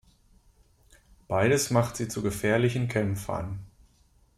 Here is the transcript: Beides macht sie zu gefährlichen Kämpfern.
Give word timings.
Beides 1.27 1.69
macht 1.69 1.95
sie 1.95 2.07
zu 2.07 2.23
gefährlichen 2.23 2.87
Kämpfern. 2.87 3.59